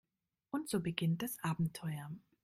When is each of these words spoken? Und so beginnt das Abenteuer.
Und 0.49 0.67
so 0.67 0.79
beginnt 0.79 1.21
das 1.21 1.37
Abenteuer. 1.43 2.09